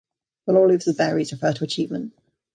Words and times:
The 0.47 0.53
laurel 0.53 0.71
leaves 0.71 0.87
with 0.87 0.97
berries 0.97 1.31
refer 1.31 1.53
to 1.53 1.63
achievement. 1.63 2.15